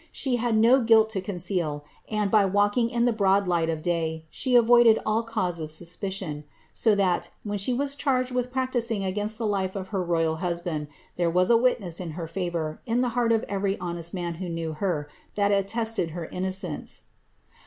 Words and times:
She 0.11 0.37
had 0.37 0.57
no 0.57 0.81
guilt 0.81 1.11
to 1.11 1.21
conceal, 1.21 1.85
and, 2.09 2.31
by 2.31 2.43
walking 2.43 2.89
in 2.89 3.05
the 3.05 3.13
broad 3.13 3.47
light 3.47 3.69
of 3.69 3.83
day, 3.83 4.25
she 4.31 4.55
avoided 4.55 4.97
all 5.05 5.21
cause 5.21 5.59
of 5.59 5.71
suspicion; 5.71 6.43
so 6.73 6.95
that, 6.95 7.29
when 7.43 7.59
she 7.59 7.71
vis 7.77 7.95
cliarged 7.95 8.31
with 8.31 8.51
practising 8.51 9.03
against 9.03 9.37
the 9.37 9.45
life 9.45 9.75
of 9.75 9.89
her 9.89 10.01
royal 10.03 10.37
husband, 10.37 10.87
there 11.17 11.29
wis 11.29 11.51
a 11.51 11.55
witness 11.57 11.99
in 11.99 12.09
her 12.17 12.25
favour, 12.25 12.81
in 12.87 13.01
the 13.01 13.09
heart 13.09 13.31
of 13.31 13.45
every 13.47 13.77
honest 13.79 14.11
man 14.11 14.33
who 14.41 14.49
knew 14.49 14.73
her, 14.73 15.07
that 15.35 15.51
attested 15.51 16.09
her 16.17 16.25
innocence. 16.25 17.03